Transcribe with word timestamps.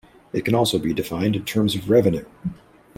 It 0.33 0.45
can 0.45 0.55
also 0.55 0.79
be 0.79 0.95
defined 0.95 1.35
in 1.35 1.45
terms 1.45 1.75
of 1.75 1.87
revenue. 1.87 2.25